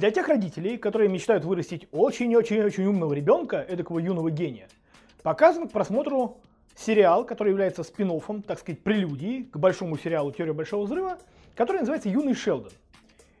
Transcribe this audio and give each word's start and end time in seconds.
Для 0.00 0.10
тех 0.10 0.28
родителей, 0.28 0.78
которые 0.78 1.10
мечтают 1.10 1.44
вырастить 1.44 1.86
очень-очень-очень 1.92 2.86
умного 2.86 3.12
ребенка, 3.12 3.58
эдакого 3.58 3.98
юного 3.98 4.30
гения, 4.30 4.66
показан 5.22 5.68
к 5.68 5.72
просмотру 5.72 6.38
сериал, 6.74 7.26
который 7.26 7.50
является 7.50 7.82
спин 7.82 8.10
так 8.46 8.58
сказать, 8.58 8.82
прелюдией 8.82 9.44
к 9.44 9.58
большому 9.58 9.98
сериалу 9.98 10.32
«Теория 10.32 10.54
большого 10.54 10.86
взрыва», 10.86 11.18
который 11.54 11.80
называется 11.80 12.08
«Юный 12.08 12.32
Шелдон». 12.32 12.72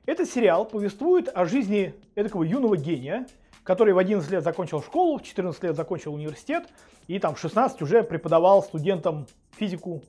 Этот 0.04 0.28
сериал 0.28 0.66
повествует 0.66 1.30
о 1.34 1.46
жизни 1.46 1.94
эдакого 2.14 2.42
юного 2.42 2.76
гения, 2.76 3.26
который 3.64 3.94
в 3.94 3.98
11 3.98 4.30
лет 4.30 4.44
закончил 4.44 4.82
школу, 4.82 5.16
в 5.16 5.22
14 5.22 5.62
лет 5.62 5.76
закончил 5.76 6.12
университет, 6.12 6.68
и 7.06 7.18
там 7.18 7.36
в 7.36 7.40
16 7.40 7.80
уже 7.80 8.02
преподавал 8.02 8.62
студентам 8.62 9.26
физику, 9.56 10.02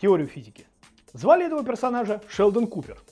теорию 0.00 0.28
физики. 0.28 0.66
Звали 1.14 1.46
этого 1.46 1.64
персонажа 1.64 2.22
Шелдон 2.28 2.68
Купер. 2.68 3.02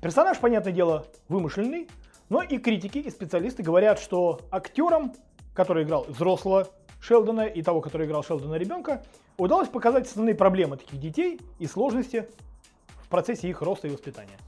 Персонаж, 0.00 0.38
понятное 0.38 0.72
дело, 0.72 1.06
вымышленный, 1.28 1.88
но 2.28 2.42
и 2.42 2.58
критики, 2.58 2.98
и 2.98 3.10
специалисты 3.10 3.62
говорят, 3.62 3.98
что 3.98 4.40
актерам, 4.50 5.14
который 5.54 5.84
играл 5.84 6.04
взрослого 6.08 6.68
Шелдона 7.00 7.46
и 7.46 7.62
того, 7.62 7.80
который 7.80 8.06
играл 8.06 8.22
Шелдона 8.22 8.56
ребенка, 8.56 9.02
удалось 9.38 9.68
показать 9.68 10.06
основные 10.06 10.34
проблемы 10.34 10.76
таких 10.76 11.00
детей 11.00 11.40
и 11.58 11.66
сложности 11.66 12.28
в 13.02 13.08
процессе 13.08 13.48
их 13.48 13.62
роста 13.62 13.86
и 13.86 13.90
воспитания. 13.90 14.38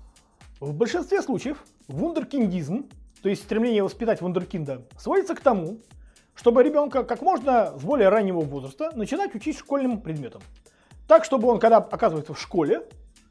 В 0.60 0.74
большинстве 0.74 1.22
случаев 1.22 1.64
вундеркиндизм, 1.86 2.88
то 3.22 3.28
есть 3.28 3.44
стремление 3.44 3.82
воспитать 3.82 4.20
вундеркинда, 4.20 4.82
сводится 4.98 5.34
к 5.34 5.40
тому, 5.40 5.78
чтобы 6.34 6.62
ребенка 6.62 7.04
как 7.04 7.22
можно 7.22 7.78
с 7.78 7.82
более 7.82 8.08
раннего 8.10 8.40
возраста 8.40 8.90
начинать 8.94 9.34
учить 9.34 9.58
школьным 9.58 10.00
предметам. 10.00 10.42
Так, 11.06 11.24
чтобы 11.24 11.48
он, 11.48 11.58
когда 11.58 11.78
оказывается 11.78 12.34
в 12.34 12.40
школе, 12.40 12.82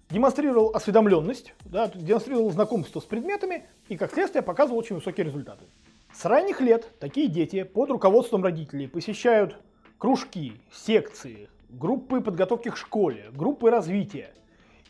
демонстрировал 0.09 0.71
осведомленность, 0.73 1.53
да, 1.65 1.87
демонстрировал 1.87 2.49
знакомство 2.51 2.99
с 2.99 3.03
предметами 3.03 3.65
и, 3.87 3.97
как 3.97 4.13
следствие, 4.13 4.41
показывал 4.41 4.79
очень 4.79 4.95
высокие 4.95 5.25
результаты. 5.25 5.65
С 6.13 6.25
ранних 6.25 6.61
лет 6.61 6.89
такие 6.99 7.27
дети 7.27 7.63
под 7.63 7.89
руководством 7.89 8.43
родителей 8.43 8.87
посещают 8.87 9.57
кружки, 9.97 10.53
секции, 10.71 11.49
группы 11.69 12.21
подготовки 12.21 12.69
к 12.69 12.77
школе, 12.77 13.29
группы 13.33 13.69
развития. 13.69 14.33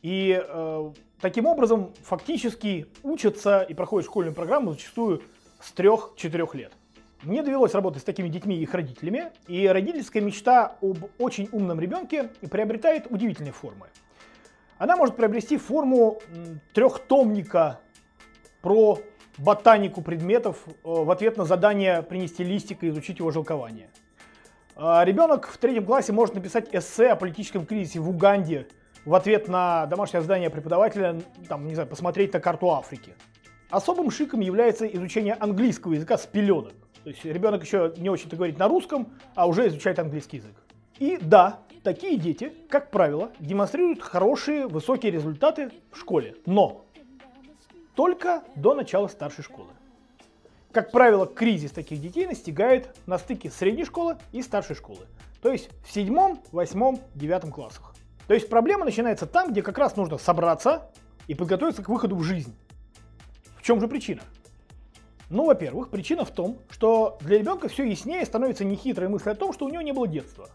И 0.01 0.39
э, 0.41 0.91
таким 1.19 1.47
образом 1.47 1.91
фактически 2.03 2.87
учатся 3.03 3.61
и 3.61 3.73
проходят 3.73 4.07
школьную 4.07 4.35
программу 4.35 4.73
зачастую 4.73 5.23
с 5.59 5.73
3-4 5.73 6.55
лет. 6.55 6.71
Мне 7.23 7.41
довелось 7.41 7.73
работать 7.73 8.03
с 8.03 8.05
такими 8.05 8.29
детьми 8.29 8.55
и 8.55 8.61
их 8.61 8.73
родителями, 8.75 9.31
и 9.47 9.67
родительская 9.67 10.21
мечта 10.21 10.77
об 10.81 10.97
очень 11.17 11.49
умном 11.51 11.79
ребенке 11.79 12.29
приобретает 12.51 13.07
удивительные 13.09 13.53
формы. 13.53 13.87
Она 14.77 14.95
может 14.95 15.15
приобрести 15.15 15.57
форму 15.57 16.19
трехтомника 16.73 17.79
про 18.61 18.99
ботанику 19.37 20.01
предметов 20.01 20.57
э, 20.67 20.71
в 20.83 21.09
ответ 21.11 21.37
на 21.37 21.45
задание 21.45 22.01
принести 22.01 22.43
листик 22.43 22.83
и 22.83 22.89
изучить 22.89 23.19
его 23.19 23.31
жилкование. 23.31 23.89
А 24.75 25.03
ребенок 25.05 25.47
в 25.47 25.57
третьем 25.57 25.85
классе 25.85 26.11
может 26.11 26.35
написать 26.35 26.69
эссе 26.71 27.09
о 27.09 27.15
политическом 27.15 27.65
кризисе 27.65 27.99
в 27.99 28.09
Уганде 28.09 28.67
в 29.05 29.15
ответ 29.15 29.47
на 29.47 29.85
домашнее 29.87 30.21
задание 30.21 30.49
преподавателя, 30.49 31.19
там, 31.47 31.67
не 31.67 31.73
знаю, 31.73 31.89
посмотреть 31.89 32.33
на 32.33 32.39
карту 32.39 32.71
Африки. 32.71 33.15
Особым 33.69 34.11
шиком 34.11 34.39
является 34.41 34.85
изучение 34.85 35.33
английского 35.33 35.93
языка 35.93 36.17
с 36.17 36.25
пеленок. 36.25 36.73
То 37.03 37.09
есть 37.09 37.23
ребенок 37.25 37.63
еще 37.63 37.93
не 37.97 38.09
очень-то 38.09 38.35
говорит 38.35 38.59
на 38.59 38.67
русском, 38.67 39.13
а 39.33 39.47
уже 39.47 39.67
изучает 39.67 39.97
английский 39.99 40.37
язык. 40.37 40.55
И 40.99 41.17
да, 41.21 41.59
такие 41.87 42.17
дети, 42.17 42.51
как 42.69 42.91
правило, 42.91 43.31
демонстрируют 43.39 44.01
хорошие, 44.01 44.67
высокие 44.67 45.09
результаты 45.09 45.71
в 45.89 45.97
школе. 45.97 46.35
Но 46.45 46.85
только 47.95 48.43
до 48.55 48.73
начала 48.73 49.07
старшей 49.07 49.41
школы. 49.45 49.69
Как 50.73 50.91
правило, 50.91 51.25
кризис 51.25 51.71
таких 51.71 52.01
детей 52.01 52.27
настигает 52.27 52.93
на 53.05 53.17
стыке 53.17 53.49
средней 53.49 53.85
школы 53.85 54.17
и 54.33 54.41
старшей 54.41 54.75
школы. 54.75 55.07
То 55.41 55.49
есть 55.49 55.69
в 55.85 55.93
седьмом, 55.93 56.41
восьмом, 56.51 56.99
девятом 57.15 57.53
классах. 57.53 57.95
То 58.27 58.33
есть 58.33 58.49
проблема 58.49 58.83
начинается 58.83 59.25
там, 59.25 59.51
где 59.53 59.61
как 59.61 59.77
раз 59.77 59.95
нужно 59.95 60.17
собраться 60.17 60.91
и 61.27 61.35
подготовиться 61.35 61.83
к 61.83 61.87
выходу 61.87 62.17
в 62.17 62.23
жизнь. 62.23 62.53
В 63.57 63.61
чем 63.61 63.79
же 63.79 63.87
причина? 63.87 64.23
Ну, 65.29 65.45
во-первых, 65.45 65.89
причина 65.89 66.25
в 66.25 66.31
том, 66.31 66.59
что 66.69 67.17
для 67.21 67.37
ребенка 67.37 67.69
все 67.69 67.85
яснее 67.85 68.25
становится 68.25 68.65
нехитрая 68.65 69.07
мысль 69.07 69.29
о 69.29 69.35
том, 69.35 69.53
что 69.53 69.65
у 69.65 69.69
него 69.69 69.81
не 69.81 69.93
было 69.93 70.05
детства. 70.05 70.49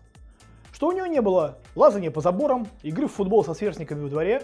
Что 0.83 0.89
у 0.89 0.93
него 0.93 1.07
не 1.07 1.21
было 1.23 1.59
лазания 1.77 2.11
по 2.11 2.21
заборам, 2.21 2.67
игры 2.83 3.07
в 3.07 3.13
футбол 3.13 3.45
со 3.45 3.55
сверстниками 3.55 4.03
во 4.03 4.09
дворе, 4.09 4.43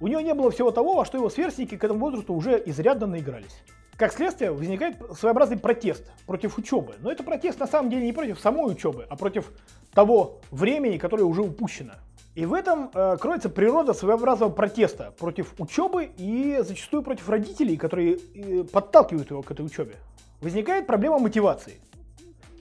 у 0.00 0.06
него 0.06 0.22
не 0.22 0.32
было 0.32 0.50
всего 0.50 0.70
того, 0.70 0.94
во 0.94 1.04
что 1.04 1.18
его 1.18 1.28
сверстники 1.28 1.76
к 1.76 1.84
этому 1.84 2.00
возрасту 2.00 2.32
уже 2.32 2.62
изрядно 2.64 3.06
наигрались. 3.06 3.62
Как 3.98 4.14
следствие, 4.14 4.52
возникает 4.52 4.96
своеобразный 5.18 5.58
протест 5.58 6.10
против 6.24 6.56
учебы. 6.56 6.94
Но 7.00 7.12
это 7.12 7.22
протест 7.24 7.60
на 7.60 7.66
самом 7.66 7.90
деле 7.90 8.06
не 8.06 8.14
против 8.14 8.40
самой 8.40 8.72
учебы, 8.72 9.06
а 9.10 9.16
против 9.16 9.52
того 9.92 10.40
времени, 10.50 10.96
которое 10.96 11.24
уже 11.24 11.42
упущено. 11.42 11.92
И 12.34 12.46
в 12.46 12.54
этом 12.54 12.90
э, 12.94 13.18
кроется 13.20 13.50
природа 13.50 13.92
своеобразного 13.92 14.50
протеста 14.50 15.12
против 15.18 15.52
учебы 15.58 16.08
и 16.16 16.60
зачастую 16.62 17.02
против 17.02 17.28
родителей, 17.28 17.76
которые 17.76 18.16
э, 18.34 18.64
подталкивают 18.64 19.28
его 19.28 19.42
к 19.42 19.50
этой 19.50 19.66
учебе. 19.66 19.96
Возникает 20.40 20.86
проблема 20.86 21.18
мотивации. 21.18 21.82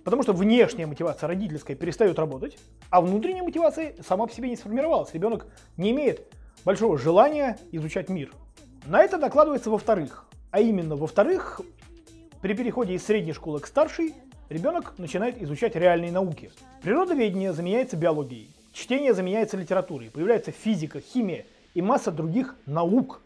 Потому 0.09 0.23
что 0.23 0.33
внешняя 0.33 0.87
мотивация 0.87 1.27
родительская 1.27 1.77
перестает 1.77 2.17
работать, 2.17 2.57
а 2.89 2.99
внутренняя 2.99 3.43
мотивация 3.43 3.93
сама 4.03 4.25
по 4.25 4.33
себе 4.33 4.49
не 4.49 4.55
сформировалась. 4.55 5.13
Ребенок 5.13 5.45
не 5.77 5.91
имеет 5.91 6.25
большого 6.65 6.97
желания 6.97 7.59
изучать 7.71 8.09
мир. 8.09 8.31
На 8.87 9.03
это 9.03 9.19
накладывается 9.19 9.69
во-вторых. 9.69 10.25
А 10.49 10.61
именно, 10.61 10.95
во-вторых, 10.95 11.61
при 12.41 12.55
переходе 12.55 12.95
из 12.95 13.05
средней 13.05 13.33
школы 13.33 13.59
к 13.59 13.67
старшей, 13.67 14.15
ребенок 14.49 14.95
начинает 14.97 15.39
изучать 15.43 15.75
реальные 15.75 16.11
науки. 16.11 16.49
Природоведение 16.81 17.53
заменяется 17.53 17.95
биологией, 17.95 18.49
чтение 18.73 19.13
заменяется 19.13 19.57
литературой, 19.57 20.09
появляется 20.09 20.49
физика, 20.49 21.01
химия 21.01 21.45
и 21.75 21.83
масса 21.83 22.11
других 22.11 22.55
наук. 22.65 23.21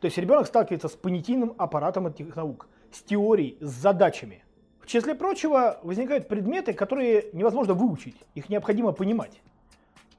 То 0.00 0.06
есть 0.06 0.18
ребенок 0.18 0.48
сталкивается 0.48 0.88
с 0.88 0.96
понятийным 0.96 1.54
аппаратом 1.58 2.08
этих 2.08 2.34
наук, 2.34 2.66
с 2.90 3.02
теорией, 3.02 3.56
с 3.60 3.70
задачами. 3.70 4.43
В 4.84 4.86
числе 4.86 5.14
прочего 5.14 5.80
возникают 5.82 6.28
предметы, 6.28 6.74
которые 6.74 7.30
невозможно 7.32 7.72
выучить, 7.72 8.16
их 8.34 8.50
необходимо 8.50 8.92
понимать. 8.92 9.40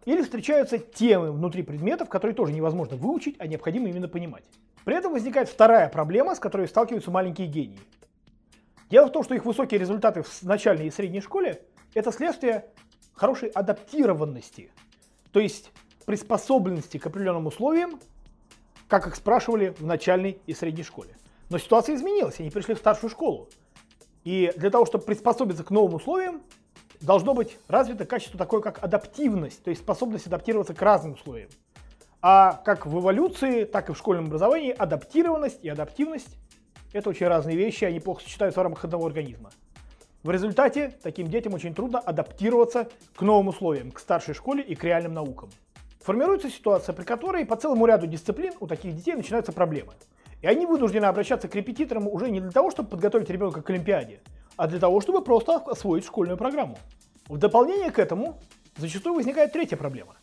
Или 0.06 0.24
встречаются 0.24 0.80
темы 0.80 1.32
внутри 1.32 1.62
предметов, 1.62 2.10
которые 2.10 2.34
тоже 2.34 2.52
невозможно 2.52 2.98
выучить, 2.98 3.36
а 3.38 3.46
необходимо 3.46 3.90
именно 3.90 4.08
понимать. 4.08 4.44
При 4.84 4.96
этом 4.96 5.12
возникает 5.12 5.50
вторая 5.50 5.88
проблема, 5.88 6.34
с 6.34 6.40
которой 6.40 6.68
сталкиваются 6.68 7.12
маленькие 7.12 7.48
гении. 7.48 7.78
Дело 8.90 9.06
в 9.06 9.12
том, 9.12 9.24
что 9.24 9.36
их 9.36 9.46
высокие 9.46 9.80
результаты 9.80 10.24
в 10.24 10.42
начальной 10.42 10.88
и 10.88 10.92
средней 10.92 11.22
школе– 11.22 11.62
это 11.94 12.12
следствие 12.12 12.66
хорошей 13.14 13.50
адаптированности, 13.50 14.72
то 15.32 15.40
есть 15.40 15.72
приспособленности 16.08 16.98
к 16.98 17.06
определенным 17.06 17.46
условиям, 17.46 18.00
как 18.88 19.06
их 19.06 19.16
спрашивали 19.16 19.76
в 19.78 19.86
начальной 19.86 20.40
и 20.48 20.56
средней 20.56 20.84
школе. 20.84 21.16
Но 21.52 21.60
ситуация 21.60 21.94
изменилась, 21.94 22.40
они 22.40 22.50
пришли 22.50 22.74
в 22.74 22.80
старшую 22.80 23.12
школу. 23.12 23.48
И 24.26 24.52
для 24.58 24.72
того, 24.72 24.86
чтобы 24.86 25.06
приспособиться 25.06 25.64
к 25.64 25.70
новым 25.70 25.96
условиям, 25.96 26.42
должно 27.00 27.34
быть 27.34 27.58
развито 27.68 28.06
качество 28.06 28.38
такое, 28.38 28.60
как 28.60 28.84
адаптивность, 28.84 29.64
то 29.64 29.70
есть 29.70 29.82
способность 29.82 30.28
адаптироваться 30.28 30.74
к 30.74 30.82
разным 30.82 31.14
условиям. 31.14 31.50
А 32.22 32.54
как 32.66 32.88
в 32.88 33.00
эволюции, 33.00 33.66
так 33.66 33.90
и 33.90 33.94
в 33.94 33.98
школьном 33.98 34.26
образовании 34.26 34.72
адаптированность 34.72 35.60
и 35.64 35.70
адаптивность– 35.70 36.38
это 36.94 37.10
очень 37.10 37.28
разные 37.28 37.56
вещи, 37.56 37.86
они 37.86 38.00
плохо 38.00 38.24
сочетаются 38.24 38.60
в 38.60 38.64
рамках 38.64 38.86
одного 38.86 39.06
организма. 39.06 39.52
В 40.24 40.32
результате 40.32 40.98
таким 41.04 41.28
детям 41.28 41.54
очень 41.54 41.76
трудно 41.76 42.00
адаптироваться 42.00 42.90
к 43.16 43.22
новым 43.22 43.50
условиям, 43.50 43.92
к 43.92 44.00
старшей 44.00 44.34
школе 44.34 44.64
и 44.64 44.74
к 44.74 44.84
реальным 44.84 45.14
наукам. 45.14 45.52
Формируется 46.02 46.50
ситуация, 46.50 46.94
при 46.94 47.04
которой 47.04 47.46
по 47.46 47.56
целому 47.56 47.86
ряду 47.86 48.08
дисциплин 48.08 48.54
у 48.60 48.66
таких 48.66 48.96
детей 48.96 49.14
начинаются 49.14 49.52
проблемы. 49.52 49.94
И 50.46 50.48
они 50.48 50.68
вынуждены 50.68 51.06
обращаться 51.06 51.48
к 51.48 51.56
репетиторам 51.56 52.08
уже 52.08 52.30
не 52.30 52.40
для 52.40 52.52
того, 52.52 52.70
чтобы 52.70 52.90
подготовить 52.90 53.32
ребенка 53.32 53.64
к 53.64 53.70
Олимпиаде, 53.72 54.20
а 54.58 54.68
для 54.68 54.78
того, 54.80 55.02
чтобы 55.02 55.24
просто 55.24 55.56
освоить 55.56 56.06
школьную 56.06 56.38
программу. 56.38 56.78
В 57.28 57.40
дополнение 57.40 57.90
к 57.90 57.98
этому 57.98 58.38
зачастую 58.78 59.16
возникает 59.16 59.54
третья 59.54 59.76
проблема. 59.76 60.16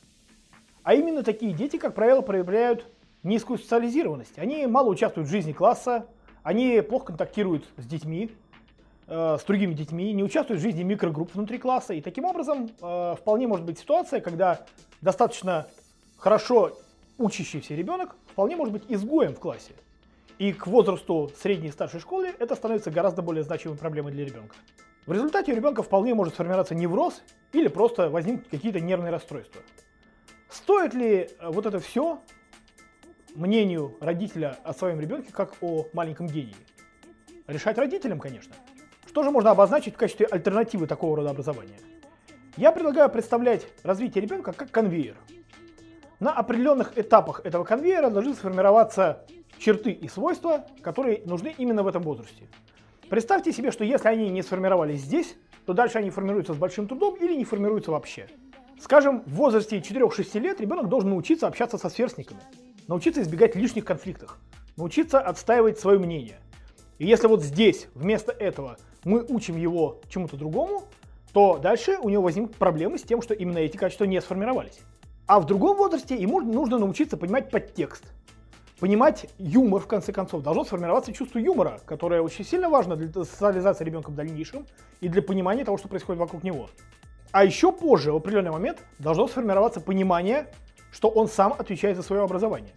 А 0.85 0.95
именно 0.95 1.25
такие 1.25 1.53
дети, 1.53 1.77
как 1.77 1.97
правило, 1.97 2.21
проявляют 2.21 2.87
низкую 3.25 3.59
социализированность. 3.59 4.39
Они 4.39 4.65
мало 4.67 4.91
участвуют 4.91 5.29
в 5.29 5.33
жизни 5.33 5.51
класса, 5.51 6.07
они 6.45 6.83
плохо 6.83 7.07
контактируют 7.07 7.65
с 7.77 7.85
детьми, 7.85 8.31
э, 9.09 9.39
с 9.41 9.43
другими 9.43 9.75
детьми, 9.75 10.13
не 10.13 10.23
участвуют 10.23 10.61
в 10.61 10.63
жизни 10.63 10.85
микрогрупп 10.85 11.35
внутри 11.35 11.59
класса. 11.59 11.95
И 11.95 12.01
таким 12.01 12.27
образом 12.27 12.71
э, 12.81 13.17
вполне 13.19 13.49
может 13.49 13.67
быть 13.67 13.81
ситуация, 13.81 14.21
когда 14.21 14.65
достаточно 15.01 15.67
хорошо 16.17 16.79
учащийся 17.19 17.75
ребенок 17.75 18.15
вполне 18.29 18.55
может 18.55 18.73
быть 18.73 18.85
изгоем 18.89 19.35
в 19.35 19.41
классе. 19.41 19.73
И 20.43 20.53
к 20.53 20.67
возрасту 20.67 21.31
средней 21.41 21.69
и 21.69 21.71
старшей 21.71 22.01
школы 22.01 22.35
это 22.37 22.57
становится 22.57 22.91
гораздо 22.91 23.23
более 23.23 23.45
значимой 23.45 23.79
проблемой 23.79 24.11
для 24.11 24.25
ребенка. 24.25 24.57
В 25.07 25.13
результате 25.13 25.53
у 25.53 25.55
ребенка 25.55 25.85
вполне 25.85 26.15
может 26.17 26.35
сформироваться 26.35 26.75
невроз 26.75 27.23
или 27.53 27.69
просто 27.69 28.11
возникнуть 28.11 28.49
какие-то 28.49 28.81
нервные 28.81 29.13
расстройства. 29.13 29.63
Стоит 30.49 30.95
ли 30.95 31.29
э, 31.39 31.49
вот 31.49 31.67
это 31.67 31.79
все 31.79 32.19
мнению 33.37 33.97
родителя 34.01 34.57
о 34.65 34.75
своем 34.75 34.99
ребенке 34.99 35.33
как 35.33 35.55
о 35.61 35.87
маленьком 35.93 36.27
гении? 36.27 36.57
Решать 37.47 37.79
родителям, 37.79 38.19
конечно. 38.19 38.57
Что 39.07 39.23
же 39.23 39.31
можно 39.31 39.53
обозначить 39.53 39.95
в 39.95 39.97
качестве 39.97 40.27
альтернативы 40.27 40.89
такого 40.89 41.19
рода 41.19 41.31
образования? 41.31 41.79
Я 42.57 42.73
предлагаю 42.73 43.09
представлять 43.11 43.65
развитие 43.85 44.23
ребенка 44.23 44.53
как 44.53 44.73
конвейер. 44.73 45.15
На 46.23 46.31
определенных 46.31 46.97
этапах 46.97 47.41
этого 47.43 47.65
конвейера 47.65 48.09
должны 48.09 48.35
сформироваться 48.35 49.25
черты 49.59 49.91
и 49.91 50.07
свойства, 50.07 50.65
которые 50.81 51.23
нужны 51.25 51.53
именно 51.59 51.83
в 51.83 51.89
этом 51.89 52.03
возрасте. 52.03 52.47
Представьте 53.11 53.53
себе, 53.53 53.73
что 53.73 53.83
если 53.83 54.07
они 54.07 54.29
не 54.29 54.43
сформировались 54.43 55.01
здесь, 55.01 55.35
то 55.67 55.73
дальше 55.73 55.99
они 55.99 56.11
формируются 56.11 56.55
с 56.55 56.57
большим 56.57 56.87
трудом 56.87 57.17
или 57.17 57.35
не 57.35 57.45
формируются 57.45 57.91
вообще. 57.91 58.29
Скажем, 58.81 59.25
в 59.27 59.35
возрасте 59.35 59.79
4-6 59.79 60.39
лет 60.39 60.61
ребенок 60.61 60.89
должен 60.89 61.11
научиться 61.11 61.49
общаться 61.49 61.77
со 61.77 61.89
сверстниками, 61.89 62.39
научиться 62.87 63.21
избегать 63.21 63.57
лишних 63.57 63.85
конфликтов, 63.85 64.39
научиться 64.77 65.19
отстаивать 65.19 65.81
свое 65.81 65.99
мнение. 65.99 66.39
И 66.99 67.05
если 67.05 67.27
вот 67.27 67.43
здесь 67.43 67.89
вместо 67.97 68.31
этого 68.31 68.77
мы 69.03 69.25
учим 69.29 69.57
его 69.57 70.01
чему-то 70.09 70.37
другому, 70.37 70.85
то 71.33 71.59
дальше 71.59 71.99
у 72.01 72.09
него 72.09 72.23
возникнут 72.23 72.55
проблемы 72.55 72.99
с 72.99 73.03
тем, 73.03 73.23
что 73.23 73.35
именно 73.35 73.59
эти 73.59 73.77
качества 73.77 74.05
не 74.05 74.21
сформировались. 74.21 74.79
А 75.27 75.41
в 75.41 75.47
другом 75.47 75.77
возрасте 75.77 76.17
ему 76.17 76.41
нужно 76.41 76.79
научиться 76.79 77.17
понимать 77.17 77.51
подтекст, 77.51 78.05
понимать 78.81 79.27
юмор, 79.39 79.81
в 79.81 79.87
конце 79.87 80.13
концов. 80.13 80.43
Должно 80.43 80.65
сформироваться 80.65 81.13
чувство 81.13 81.39
юмора, 81.39 81.81
которое 81.87 82.21
очень 82.21 82.45
сильно 82.45 82.69
важно 82.69 82.97
для 82.97 83.25
социализации 83.25 83.85
ребенка 83.85 84.11
в 84.11 84.15
дальнейшем 84.15 84.67
и 85.01 85.09
для 85.09 85.23
понимания 85.23 85.65
того, 85.65 85.79
что 85.79 85.89
происходит 85.89 86.21
вокруг 86.21 86.43
него. 86.43 86.69
А 87.31 87.45
еще 87.45 87.73
позже, 87.73 88.13
в 88.13 88.17
определенный 88.17 88.51
момент, 88.51 88.81
должно 88.99 89.29
сформироваться 89.29 89.81
понимание, 89.81 90.49
что 90.91 91.09
он 91.09 91.29
сам 91.29 91.53
отвечает 91.53 91.97
за 91.97 92.03
свое 92.03 92.23
образование. 92.23 92.75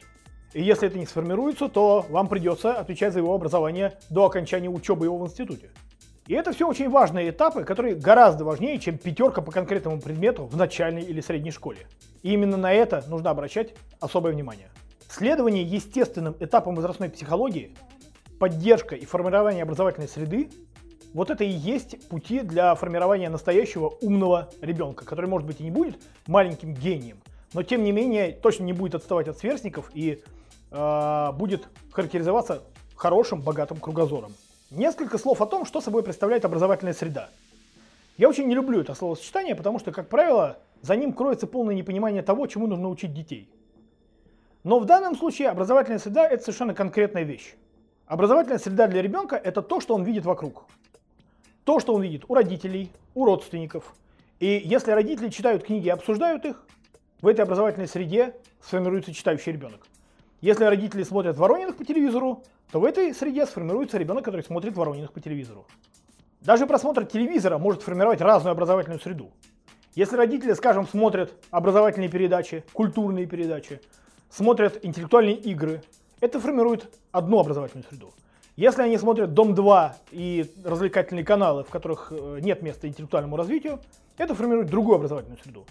И 0.54 0.64
если 0.64 0.88
это 0.88 0.98
не 0.98 1.06
сформируется, 1.06 1.68
то 1.68 2.06
вам 2.10 2.28
придется 2.30 2.74
отвечать 2.74 3.12
за 3.12 3.20
его 3.20 3.34
образование 3.34 3.98
до 4.10 4.26
окончания 4.26 4.70
учебы 4.70 5.06
его 5.06 5.18
в 5.18 5.26
институте. 5.26 5.72
И 6.28 6.34
это 6.34 6.52
все 6.52 6.68
очень 6.68 6.90
важные 6.90 7.30
этапы, 7.30 7.64
которые 7.64 7.96
гораздо 7.96 8.46
важнее, 8.46 8.80
чем 8.80 8.98
пятерка 8.98 9.42
по 9.42 9.52
конкретному 9.52 10.02
предмету 10.02 10.46
в 10.46 10.58
начальной 10.58 11.04
или 11.04 11.22
средней 11.22 11.52
школе. 11.52 11.88
И 12.24 12.34
именно 12.34 12.58
на 12.58 12.74
это 12.74 13.04
нужно 13.08 13.30
обращать 13.30 13.76
особое 14.00 14.34
внимание. 14.34 14.70
Следование 15.08 15.64
естественным 15.64 16.36
этапам 16.40 16.76
возрастной 16.76 17.10
психологии, 17.10 17.76
поддержка 18.40 18.96
и 18.96 19.06
формирование 19.06 19.64
образовательной 19.64 20.08
среды 20.08 20.50
вот 21.16 21.30
это 21.30 21.46
и 21.46 21.50
есть 21.50 22.10
пути 22.10 22.42
для 22.42 22.76
формирования 22.76 23.30
настоящего 23.30 23.88
умного 24.02 24.50
ребенка, 24.60 25.06
который, 25.06 25.28
может 25.28 25.48
быть, 25.48 25.62
и 25.62 25.64
не 25.64 25.72
будет 25.72 25.98
маленьким 26.28 26.74
гением, 26.74 27.22
но 27.54 27.64
тем 27.64 27.84
не 27.84 27.94
менее 27.94 28.34
точно 28.34 28.66
не 28.66 28.74
будет 28.74 28.96
отставать 28.96 29.30
от 29.30 29.38
сверстников 29.38 29.90
и 29.94 30.22
э, 30.72 31.32
будет 31.32 31.70
характеризоваться 31.92 32.64
хорошим, 32.98 33.42
богатым 33.42 33.78
кругозором. 33.78 34.34
Несколько 34.72 35.18
слов 35.18 35.42
о 35.42 35.46
том, 35.46 35.66
что 35.66 35.82
собой 35.82 36.04
представляет 36.04 36.46
образовательная 36.46 36.94
среда. 36.94 37.30
Я 38.18 38.30
очень 38.30 38.48
не 38.48 38.56
люблю 38.56 38.82
это 38.82 38.94
словосочетание, 38.94 39.56
потому 39.56 39.80
что, 39.80 39.92
как 39.92 40.10
правило, 40.10 40.58
за 40.82 40.96
ним 40.96 41.14
кроется 41.14 41.48
полное 41.48 41.76
непонимание 41.76 42.22
того, 42.22 42.48
чему 42.48 42.68
нужно 42.68 42.90
учить 42.90 43.14
детей. 43.14 43.50
Но 44.64 44.80
в 44.80 44.86
данном 44.86 45.16
случае 45.16 45.50
образовательная 45.50 46.00
среда– 46.00 46.28
это 46.30 46.44
совершенно 46.44 46.74
конкретная 46.74 47.24
вещь. 47.24 47.56
Образовательная 48.08 48.60
среда 48.60 48.88
для 48.88 49.02
ребенка– 49.02 49.36
это 49.44 49.62
то, 49.62 49.80
что 49.80 49.94
он 49.96 50.04
видит 50.04 50.26
вокруг 50.26 50.66
то, 51.66 51.80
что 51.80 51.94
он 51.94 52.04
видит 52.04 52.24
у 52.30 52.34
родителей, 52.34 52.92
у 53.16 53.26
родственников. 53.26 53.94
И 54.40 54.62
если 54.64 54.92
родители 54.92 55.30
читают 55.30 55.66
книги 55.66 55.88
и 55.88 55.90
обсуждают 55.90 56.46
их, 56.46 56.64
в 57.22 57.28
этой 57.28 57.42
образовательной 57.42 57.88
среде 57.88 58.36
сформируется 58.62 59.14
читающий 59.14 59.52
ребенок. 59.52 59.88
Если 60.42 60.64
родители 60.64 61.04
смотрят 61.04 61.38
Ворониных 61.38 61.76
по 61.76 61.84
телевизору, 61.84 62.44
то 62.72 62.80
в 62.80 62.86
этой 62.86 63.14
среде 63.14 63.46
сформируется 63.46 63.98
ребенок, 63.98 64.26
который 64.26 64.42
смотрит 64.42 64.76
Ворониных 64.76 65.12
по 65.14 65.20
телевизору. 65.20 65.66
Даже 66.42 66.68
просмотр 66.68 67.06
телевизора 67.06 67.58
может 67.58 67.82
формировать 67.82 68.22
разную 68.22 68.52
образовательную 68.52 69.00
среду. 69.00 69.32
Если 69.96 70.18
родители, 70.18 70.54
скажем, 70.54 70.88
смотрят 70.88 71.34
образовательные 71.52 72.10
передачи, 72.10 72.64
культурные 72.74 73.26
передачи, 73.26 73.80
смотрят 74.30 74.84
интеллектуальные 74.84 75.38
игры, 75.38 75.82
это 76.20 76.40
формирует 76.40 76.94
одну 77.12 77.40
образовательную 77.40 77.86
среду. 77.90 78.14
Если 78.58 78.82
они 78.82 78.98
смотрят 78.98 79.34
«Дом-2» 79.34 79.92
и 80.12 80.52
развлекательные 80.64 81.26
каналы, 81.26 81.64
в 81.64 81.70
которых 81.70 82.12
э, 82.12 82.40
нет 82.42 82.62
места 82.62 82.88
интеллектуальному 82.88 83.36
развитию, 83.36 83.80
это 84.18 84.34
формирует 84.34 84.70
другую 84.70 84.96
образовательную 84.96 85.42
среду. 85.42 85.66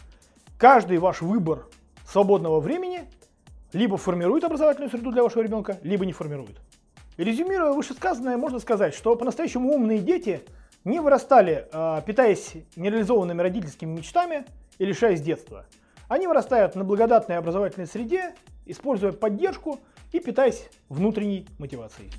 Каждый 0.58 0.98
ваш 0.98 1.22
выбор 1.22 1.66
свободного 2.06 2.60
времени 2.60 3.04
либо 3.72 3.96
формирует 3.96 4.44
образовательную 4.44 4.90
среду 4.90 5.12
для 5.12 5.22
вашего 5.22 5.42
ребенка, 5.42 5.78
либо 5.82 6.04
не 6.04 6.12
формирует. 6.12 6.60
Резюмируя 7.22 7.72
вышесказанное, 7.72 8.36
можно 8.36 8.58
сказать, 8.58 8.94
что 8.94 9.14
по-настоящему 9.16 9.72
умные 9.72 9.98
дети 9.98 10.42
не 10.84 11.00
вырастали, 11.00 11.68
э, 11.72 12.02
питаясь 12.06 12.52
нереализованными 12.76 13.40
родительскими 13.40 13.98
мечтами 13.98 14.44
и 14.78 14.84
лишаясь 14.84 15.20
детства. 15.20 15.66
Они 16.08 16.26
вырастают 16.26 16.74
на 16.74 16.84
благодатной 16.84 17.38
образовательной 17.38 17.86
среде, 17.86 18.34
используя 18.66 19.12
поддержку 19.12 19.80
и 20.12 20.20
питаясь 20.20 20.68
внутренней 20.88 21.46
мотивацией. 21.58 22.10